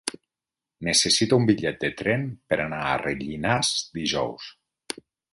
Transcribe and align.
Necessito 0.85 1.37
un 1.41 1.43
bitllet 1.49 1.77
de 1.83 1.91
tren 1.99 2.23
per 2.53 2.57
anar 2.63 2.79
a 2.85 2.95
Rellinars 3.01 3.69
dijous. 3.99 4.49